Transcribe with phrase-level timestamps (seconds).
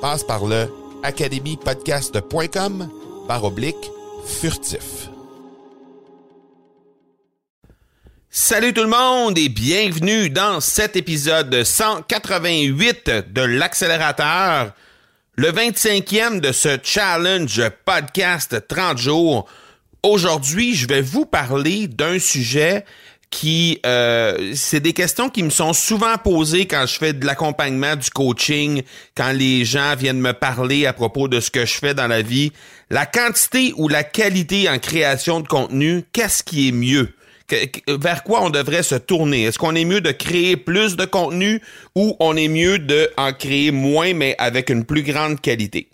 [0.00, 0.66] Passe par le
[1.02, 2.88] academypodcast.com
[3.28, 3.90] par oblique
[4.26, 5.10] furtif.
[8.30, 14.72] Salut tout le monde et bienvenue dans cet épisode 188 de l'accélérateur,
[15.36, 19.46] le 25e de ce challenge podcast 30 jours.
[20.02, 22.86] Aujourd'hui, je vais vous parler d'un sujet
[23.30, 27.94] qui euh, c'est des questions qui me sont souvent posées quand je fais de l'accompagnement,
[27.94, 28.82] du coaching,
[29.14, 32.22] quand les gens viennent me parler à propos de ce que je fais dans la
[32.22, 32.52] vie.
[32.90, 37.14] La quantité ou la qualité en création de contenu, qu'est-ce qui est mieux?
[37.88, 39.42] vers quoi on devrait se tourner?
[39.42, 41.60] Est-ce qu'on est mieux de créer plus de contenu
[41.96, 45.88] ou on est mieux de créer moins mais avec une plus grande qualité?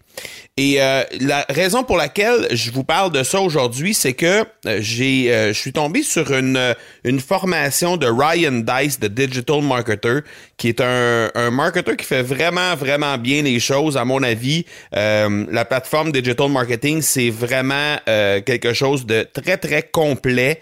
[0.58, 4.78] Et euh, la raison pour laquelle je vous parle de ça aujourd'hui, c'est que euh,
[4.80, 6.74] j'ai, euh, je suis tombé sur une,
[7.04, 10.20] une formation de Ryan Dice, de Digital Marketer,
[10.56, 14.64] qui est un, un marketer qui fait vraiment, vraiment bien les choses, à mon avis.
[14.92, 20.60] la plateforme Digital Marketing, c'est vraiment quelque chose de très, très complet.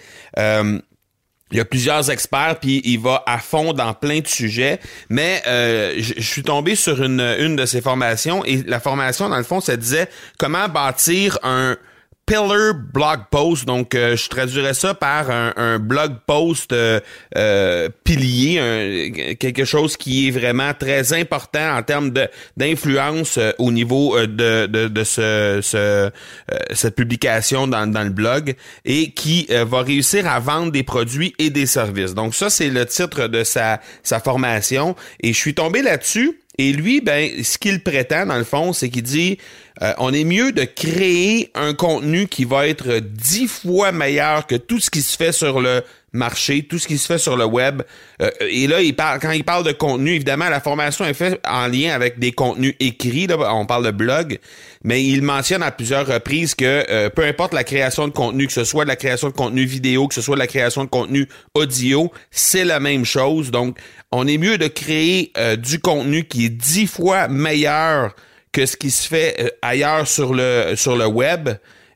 [1.55, 4.81] Il y a plusieurs experts, puis il va à fond dans plein de sujets.
[5.09, 9.37] Mais euh, je suis tombé sur une, une de ces formations et la formation, dans
[9.37, 11.77] le fond, ça disait comment bâtir un
[12.27, 13.65] pillar blog post.
[13.65, 17.01] Donc, euh, je traduirais ça par un, blog post euh,
[17.37, 22.12] euh, pilier, quelque chose qui est vraiment très important en termes
[22.57, 26.11] d'influence au niveau de, de, de ce, ce
[26.73, 28.55] cette publication dans, dans le blog
[28.85, 32.15] et qui va réussir à vendre des produits et des services.
[32.15, 34.97] Donc, ça, c'est le titre de sa, sa formation.
[35.21, 38.89] Et je suis tombé là-dessus et lui, ben, ce qu'il prétend, dans le fond, c'est
[38.89, 39.39] qu'il dit
[39.83, 44.55] euh, on est mieux de créer un contenu qui va être dix fois meilleur que
[44.55, 47.45] tout ce qui se fait sur le marché, tout ce qui se fait sur le
[47.45, 47.83] web.
[48.23, 51.41] Euh, et là, il parle, quand il parle de contenu, évidemment, la formation est faite
[51.45, 53.27] en lien avec des contenus écrits.
[53.33, 54.39] On parle de blog,
[54.85, 58.53] mais il mentionne à plusieurs reprises que euh, peu importe la création de contenu, que
[58.53, 60.89] ce soit de la création de contenu vidéo, que ce soit de la création de
[60.89, 63.51] contenu audio, c'est la même chose.
[63.51, 63.77] Donc,
[64.12, 68.15] on est mieux de créer du contenu qui est dix fois meilleur
[68.55, 71.51] que ce qui se fait euh, ailleurs sur le, sur le web.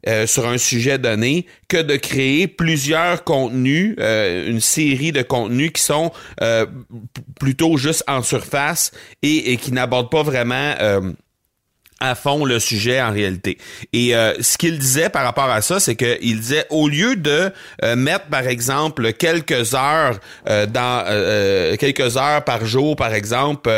[0.06, 5.72] Euh, sur un sujet donné que de créer plusieurs contenus, euh, une série de contenus
[5.72, 6.12] qui sont
[7.40, 8.92] plutôt juste en surface
[9.22, 10.72] et, et qui n'abordent pas vraiment
[12.00, 13.58] à fond le sujet en réalité.
[13.92, 17.50] Et euh, ce qu'il disait par rapport à ça, c'est qu'il disait au lieu de
[17.84, 21.04] euh, mettre par exemple quelques heures euh, dans
[21.78, 23.70] quelques heures par jour par exemple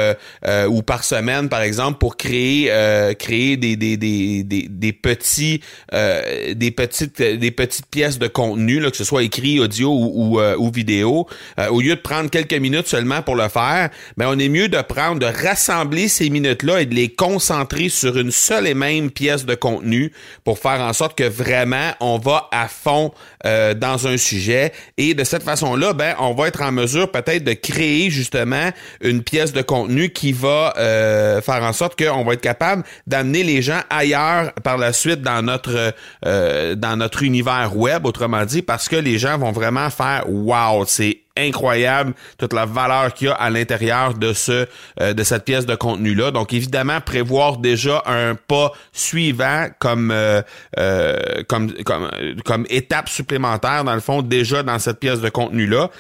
[0.69, 2.71] ou par semaine par exemple pour créer
[3.19, 5.61] créer des des, des, des, petits
[5.93, 10.41] des petites des petites pièces de contenu là, que ce soit écrit audio ou ou,
[10.41, 11.27] ou vidéo
[11.71, 14.81] au lieu de prendre quelques minutes seulement pour le faire, ben on est mieux de
[14.83, 19.11] prendre de rassembler ces minutes là et de les concentrer sur une seule et même
[19.11, 20.13] pièce de contenu
[20.45, 23.13] pour faire en sorte que vraiment on va à fond
[23.47, 24.73] euh, dans un sujet.
[24.97, 28.71] Et de cette façon-là, ben on va être en mesure peut-être de créer justement
[29.01, 33.43] une pièce de contenu qui va euh, faire en sorte qu'on va être capable d'amener
[33.43, 35.95] les gens ailleurs par la suite dans notre
[36.27, 40.85] euh, dans notre univers web, autrement dit, parce que les gens vont vraiment faire wow,
[40.87, 44.67] c'est incroyable toute la valeur qu'il y a à l'intérieur de ce
[45.01, 46.31] euh, de cette pièce de contenu là.
[46.31, 50.43] Donc évidemment prévoir déjà un pas suivant comme euh,
[50.79, 52.11] euh, comme comme
[52.45, 55.91] comme étape supplémentaire dans le fond déjà dans cette pièce de contenu là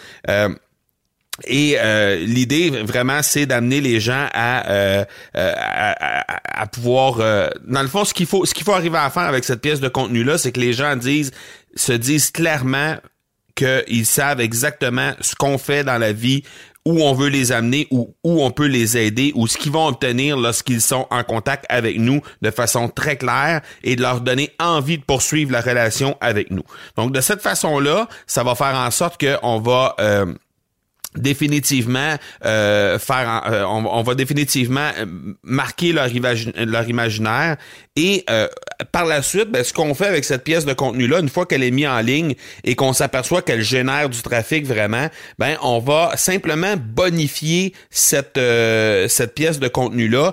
[1.46, 5.04] Et euh, l'idée vraiment, c'est d'amener les gens à, euh,
[5.36, 7.16] euh, à, à, pouvoir.
[7.66, 9.80] dans le fond, ce qu'il faut, ce qu'il faut arriver à faire avec cette pièce
[9.80, 11.32] de contenu là, c'est que les gens disent,
[11.74, 12.96] se disent clairement
[13.62, 16.42] qu'ils savent exactement ce qu'on fait dans la vie,
[16.86, 19.86] où on veut les amener ou où on peut les aider ou ce qu'ils vont
[19.86, 24.50] obtenir lorsqu'ils sont en contact avec nous de façon très claire et de leur donner
[24.58, 26.62] envie de poursuivre la relation avec nous.
[26.96, 29.94] Donc de cette façon-là, ça va faire en sorte qu'on va
[31.16, 32.14] définitivement
[32.44, 35.06] euh, faire euh, on, va définitivement euh,
[35.42, 36.08] marquer leur,
[36.56, 37.56] leur imaginaire.
[37.96, 38.24] Et
[38.92, 41.44] par la suite ben, ce qu'on fait avec cette pièce de contenu là une fois
[41.44, 42.34] qu'elle est mise en ligne
[42.64, 45.08] et qu'on s'aperçoit qu'elle génère du trafic vraiment
[45.38, 48.40] ben on va simplement bonifier cette
[49.08, 50.32] cette pièce de contenu là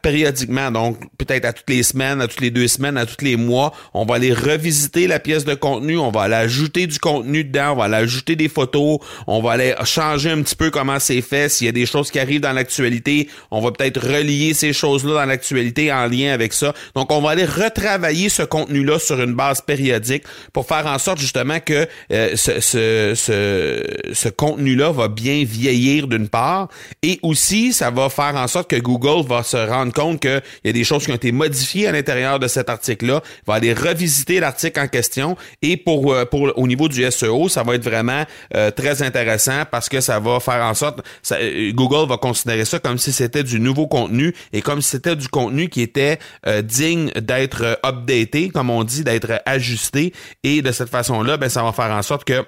[0.00, 0.70] périodiquement.
[0.70, 3.74] Donc peut-être à toutes les semaines à toutes les deux semaines à tous les mois
[3.92, 7.72] on va aller revisiter la pièce de contenu on va aller ajouter du contenu dedans
[7.72, 11.22] on va aller ajouter des photos on va aller changer un petit peu comment c'est
[11.22, 11.48] fait.
[11.48, 15.14] S'il y a des choses qui arrivent dans l'actualité, on va peut-être relier ces choses-là
[15.14, 16.72] dans l'actualité en lien avec ça.
[16.94, 21.18] Donc, on va aller retravailler ce contenu-là sur une base périodique pour faire en sorte
[21.18, 26.68] justement que euh, ce, ce, ce, ce contenu-là va bien vieillir d'une part
[27.02, 30.68] et aussi ça va faire en sorte que Google va se rendre compte qu'il y
[30.68, 34.40] a des choses qui ont été modifiées à l'intérieur de cet article-là, va aller revisiter
[34.40, 38.24] l'article en question et pour, euh, pour au niveau du SEO, ça va être vraiment
[38.54, 41.00] euh, très intéressant parce que ça va faire en sorte,
[41.32, 45.16] euh, Google va considérer ça comme si c'était du nouveau contenu et comme si c'était
[45.16, 50.12] du contenu qui était euh, digne d'être euh, updaté, comme on dit, d'être ajusté.
[50.44, 52.44] Et de cette façon-là, ben, ça va faire en sorte que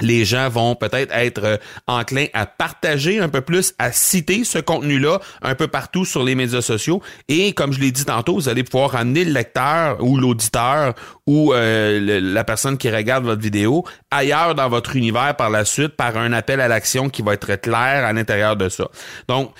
[0.00, 1.56] les gens vont peut-être être, euh,
[1.86, 6.34] enclins à partager un peu plus, à citer ce contenu-là un peu partout sur les
[6.34, 7.02] médias sociaux.
[7.28, 10.94] Et comme je l'ai dit tantôt, vous allez pouvoir amener le lecteur ou l'auditeur
[11.26, 15.96] ou euh, la personne qui regarde votre vidéo ailleurs dans votre univers par la suite
[15.96, 18.88] par un appel à l'action qui va être clair à l'intérieur de ça.
[19.28, 19.52] Donc,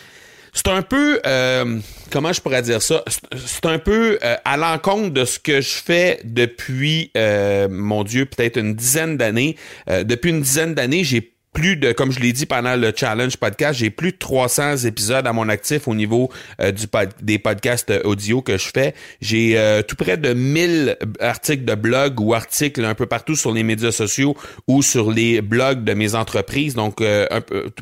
[0.56, 1.78] c'est un peu, euh,
[2.10, 3.04] comment je pourrais dire ça,
[3.36, 8.24] c'est un peu euh, à l'encontre de ce que je fais depuis, euh, mon Dieu,
[8.24, 9.56] peut-être une dizaine d'années.
[9.86, 13.78] depuis une dizaine d'années, j'ai plus de, comme je l'ai dit pendant le challenge podcast,
[13.78, 16.30] j'ai plus de 300 épisodes à mon actif au niveau
[16.60, 16.84] euh, du
[17.22, 18.94] des podcasts audio que je fais.
[19.22, 23.54] J'ai euh, tout près de 1000 articles de blog ou articles un peu partout sur
[23.54, 24.36] les médias sociaux
[24.68, 26.74] ou sur les blogs de mes entreprises.
[26.74, 27.26] Donc, euh,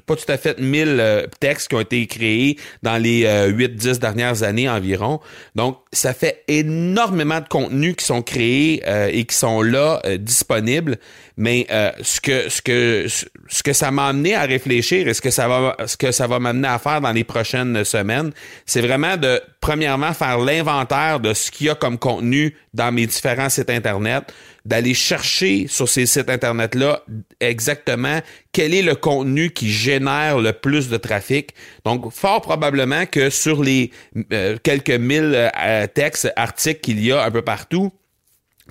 [0.06, 4.68] pas tout à fait 1000 textes qui ont été créés dans les 8-10 dernières années
[4.68, 5.18] environ.
[5.56, 10.98] Donc, ça fait énormément de contenus qui sont créés et qui sont là disponibles.
[11.36, 11.66] Mais
[12.02, 13.06] ce que ce que
[13.48, 16.26] ce que ça m'a amené à réfléchir et ce que ça va, ce que ça
[16.26, 18.30] va m'amener à faire dans les prochaines semaines,
[18.66, 23.06] c'est vraiment de, premièrement, faire l'inventaire de ce qu'il y a comme contenu dans mes
[23.06, 24.32] différents sites Internet,
[24.66, 27.02] d'aller chercher sur ces sites Internet-là
[27.40, 28.20] exactement
[28.52, 31.54] quel est le contenu qui génère le plus de trafic.
[31.86, 33.90] Donc, fort probablement que sur les
[34.32, 37.92] euh, quelques mille euh, textes, articles qu'il y a un peu partout,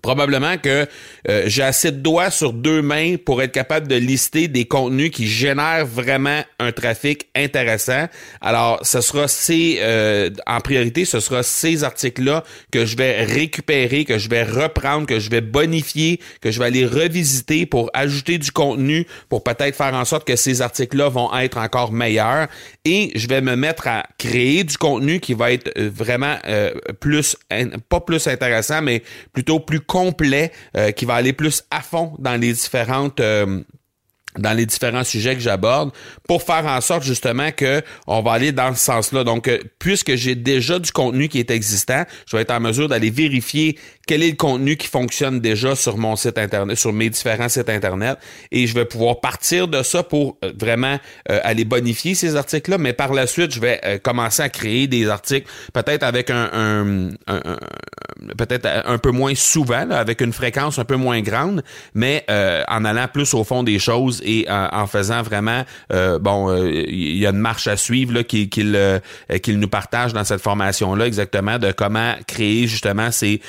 [0.03, 0.85] Probablement que
[1.29, 5.11] euh, j'ai assez de doigts sur deux mains pour être capable de lister des contenus
[5.11, 8.07] qui génèrent vraiment un trafic intéressant.
[8.41, 14.03] Alors, ce sera ces, euh, en priorité, ce sera ces articles-là que je vais récupérer,
[14.03, 18.37] que je vais reprendre, que je vais bonifier, que je vais aller revisiter pour ajouter
[18.37, 22.49] du contenu, pour peut-être faire en sorte que ces articles-là vont être encore meilleurs.
[22.83, 26.35] Et je vais me mettre à créer du contenu qui va être euh, vraiment
[26.99, 27.37] plus,
[27.87, 29.01] pas plus intéressant, mais
[29.31, 33.61] plutôt plus complet euh, qui va aller plus à fond dans les différentes euh,
[34.39, 35.91] dans les différents sujets que j'aborde
[36.27, 39.23] pour faire en sorte justement que on va aller dans ce sens-là.
[39.23, 42.87] Donc, euh, puisque j'ai déjà du contenu qui est existant, je vais être en mesure
[42.87, 47.09] d'aller vérifier quel est le contenu qui fonctionne déjà sur mon site internet, sur mes
[47.09, 48.17] différents sites internet,
[48.51, 50.99] et je vais pouvoir partir de ça pour euh, vraiment
[51.31, 52.77] euh, aller bonifier ces articles-là.
[52.77, 57.09] Mais par la suite, je vais euh, commencer à créer des articles, peut-être avec un,
[58.37, 62.25] peut-être un peu moins souvent, avec une fréquence un peu moins grande, mais
[62.67, 65.63] en allant plus au fond des choses et en, faisant vraiment,
[66.19, 71.07] bon, il y a une marche à suivre là qu'il nous partage dans cette formation-là
[71.07, 73.41] exactement de comment créer justement ces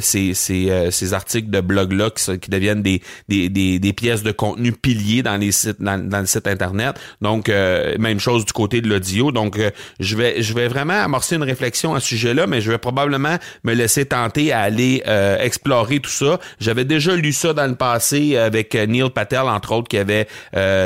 [0.00, 4.72] ces, euh, ces, articles de blog-là qui, qui, deviennent des, des, des, pièces de contenu
[4.72, 6.96] piliers dans les sites dans, dans le site internet.
[7.20, 9.32] Donc euh, même chose du côté de l'audio.
[9.32, 9.58] Donc
[10.00, 13.36] je vais je vais vraiment amorcer une réflexion à ce sujet-là, mais je vais probablement
[13.64, 15.02] me laisser tenter à aller
[15.40, 16.38] explorer tout ça.
[16.60, 20.26] J'avais déjà lu ça dans le passé avec Neil Patel entre autres qui avait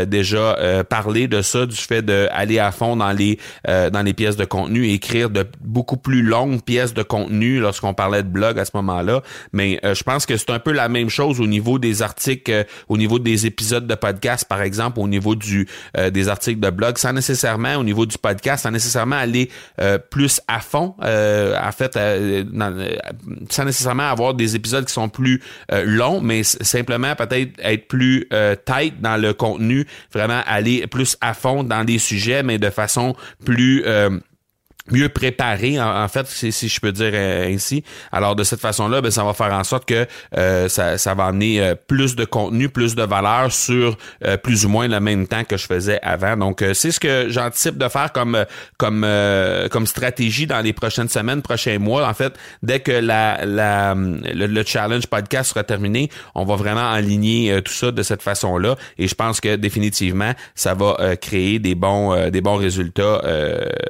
[0.06, 4.44] déjà parlé de ça du fait d'aller à fond dans les dans les pièces de
[4.44, 8.64] contenu et écrire de beaucoup plus longues pièces de contenu lorsqu'on parlait de blog à
[8.64, 9.22] ce moment moment-là.
[9.52, 12.96] Mais je pense que c'est un peu la même chose au niveau des articles, au
[12.96, 15.68] niveau des épisodes de podcast, par exemple, au niveau du
[16.12, 19.50] des articles de blog, sans nécessairement au niveau du podcast, sans nécessairement aller
[20.10, 20.94] plus à fond.
[20.98, 21.98] en fait,
[23.50, 28.28] sans nécessairement avoir des épisodes qui sont plus longs, mais simplement peut-être être plus
[28.64, 33.14] tight dans le contenu, vraiment aller plus à fond dans des sujets, mais de façon
[33.44, 34.10] plus euh,
[34.92, 37.84] mieux préparé en, fait si, si, je peux dire euh, ainsi.
[38.12, 40.06] Alors de cette façon là ben, ça va faire en sorte que
[40.36, 43.96] euh, ça, ça, va amener euh, plus de contenu plus de valeur sur
[44.42, 46.36] plus ou moins le même temps que je faisais avant.
[46.36, 48.44] Donc c'est ce que j'anticipe de faire comme
[48.76, 49.06] comme
[49.70, 52.06] comme stratégie dans les prochaines semaines prochains mois.
[52.06, 57.60] En fait dès que la, la le, challenge podcast sera terminé on va vraiment aligner
[57.62, 61.74] tout ça de cette façon là et je pense que définitivement ça va créer des
[61.74, 63.22] bons des bons résultats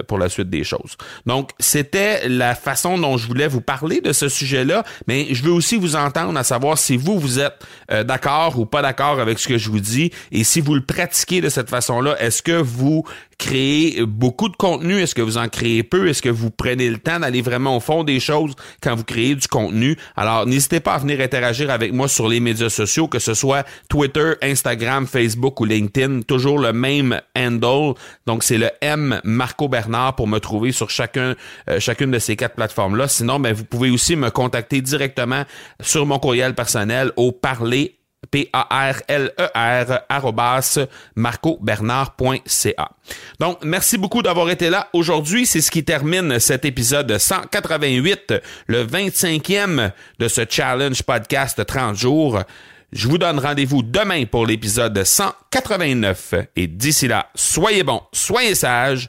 [0.06, 0.89] pour la suite des choses
[1.26, 5.52] donc, c'était la façon dont je voulais vous parler de ce sujet-là, mais je veux
[5.52, 9.38] aussi vous entendre à savoir si vous, vous êtes euh, d'accord ou pas d'accord avec
[9.38, 12.60] ce que je vous dis, et si vous le pratiquez de cette façon-là, est-ce que
[12.60, 13.04] vous
[13.40, 15.00] créez beaucoup de contenu?
[15.00, 16.08] Est-ce que vous en créez peu?
[16.08, 19.34] Est-ce que vous prenez le temps d'aller vraiment au fond des choses quand vous créez
[19.34, 19.96] du contenu?
[20.14, 23.66] Alors, n'hésitez pas à venir interagir avec moi sur les médias sociaux, que ce soit
[23.88, 26.22] Twitter, Instagram, Facebook ou LinkedIn.
[26.22, 27.94] Toujours le même handle.
[28.26, 31.34] Donc, c'est le M Marco Bernard pour me trouver sur chacun,
[31.68, 33.08] euh, chacune de ces quatre plateformes-là.
[33.08, 35.44] Sinon, ben, vous pouvez aussi me contacter directement
[35.80, 38.00] sur mon courriel personnel au parler
[38.30, 40.02] P-A-R-L-E-R,
[41.16, 42.90] marcobernard.ca.
[43.38, 44.88] Donc, merci beaucoup d'avoir été là.
[44.92, 48.34] Aujourd'hui, c'est ce qui termine cet épisode 188,
[48.66, 52.40] le 25e de ce challenge podcast 30 jours.
[52.92, 56.34] Je vous donne rendez-vous demain pour l'épisode 189.
[56.56, 59.08] Et d'ici là, soyez bons, soyez sages,